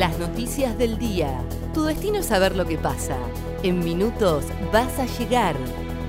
[0.00, 1.44] Las noticias del día.
[1.74, 3.18] Tu destino es saber lo que pasa.
[3.62, 5.54] En minutos vas a llegar.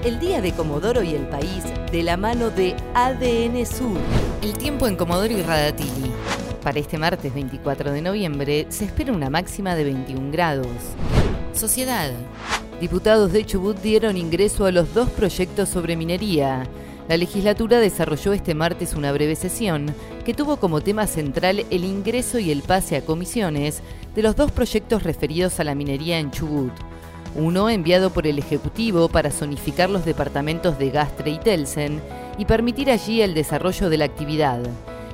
[0.05, 3.97] El día de Comodoro y el país de la mano de ADN Sur.
[4.41, 6.09] El tiempo en Comodoro y Radatili.
[6.63, 10.67] Para este martes 24 de noviembre se espera una máxima de 21 grados.
[11.51, 12.11] Sociedad.
[12.79, 16.63] Diputados de Chubut dieron ingreso a los dos proyectos sobre minería.
[17.11, 22.39] La legislatura desarrolló este martes una breve sesión que tuvo como tema central el ingreso
[22.39, 23.81] y el pase a comisiones
[24.15, 26.71] de los dos proyectos referidos a la minería en Chubut.
[27.35, 32.01] Uno enviado por el Ejecutivo para zonificar los departamentos de Gastre y Telsen
[32.37, 34.61] y permitir allí el desarrollo de la actividad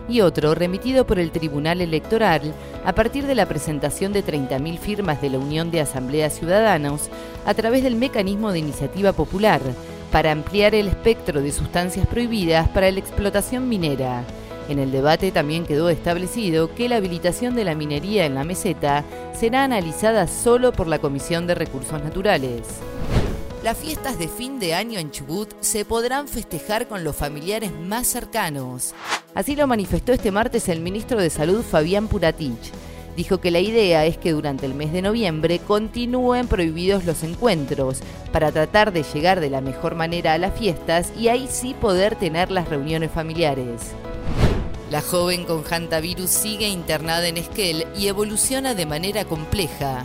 [0.08, 2.54] y otro remitido por el Tribunal Electoral
[2.86, 7.10] a partir de la presentación de 30.000 firmas de la Unión de Asambleas Ciudadanos
[7.44, 9.62] a través del mecanismo de iniciativa popular
[10.12, 14.24] para ampliar el espectro de sustancias prohibidas para la explotación minera.
[14.70, 19.04] En el debate también quedó establecido que la habilitación de la minería en la meseta
[19.34, 22.64] será analizada solo por la Comisión de Recursos Naturales.
[23.64, 28.08] Las fiestas de fin de año en Chubut se podrán festejar con los familiares más
[28.08, 28.94] cercanos.
[29.34, 32.72] Así lo manifestó este martes el ministro de Salud Fabián Puratich.
[33.18, 38.02] Dijo que la idea es que durante el mes de noviembre continúen prohibidos los encuentros
[38.32, 42.16] para tratar de llegar de la mejor manera a las fiestas y ahí sí poder
[42.16, 43.82] tener las reuniones familiares.
[44.92, 50.04] La joven con hantavirus sigue internada en Esquel y evoluciona de manera compleja.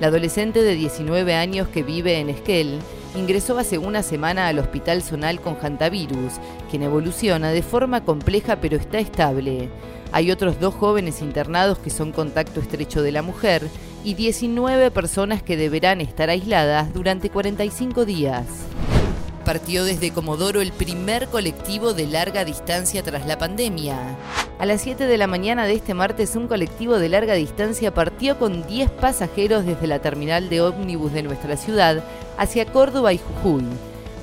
[0.00, 2.80] La adolescente de 19 años que vive en Esquel
[3.16, 6.34] ingresó hace una semana al Hospital Zonal con hantavirus,
[6.70, 9.68] quien evoluciona de forma compleja pero está estable.
[10.12, 13.68] Hay otros dos jóvenes internados que son contacto estrecho de la mujer
[14.04, 18.46] y 19 personas que deberán estar aisladas durante 45 días
[19.48, 23.96] partió desde Comodoro el primer colectivo de larga distancia tras la pandemia.
[24.58, 28.38] A las 7 de la mañana de este martes, un colectivo de larga distancia partió
[28.38, 32.04] con 10 pasajeros desde la terminal de ómnibus de nuestra ciudad
[32.38, 33.64] hacia Córdoba y Jujuy.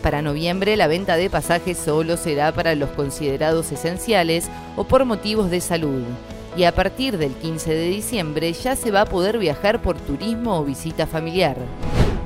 [0.02, 5.52] Para noviembre, la venta de pasajes solo será para los considerados esenciales o por motivos
[5.52, 6.04] de salud.
[6.58, 10.58] Y a partir del 15 de diciembre ya se va a poder viajar por turismo
[10.58, 11.58] o visita familiar